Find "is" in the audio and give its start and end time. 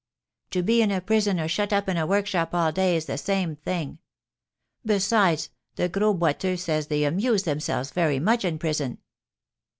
2.97-3.05